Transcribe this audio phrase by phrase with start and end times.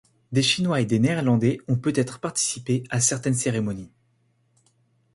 [0.31, 3.91] Des Chinois et des Néerlandais ont peut-être participé à certaines cérémonies.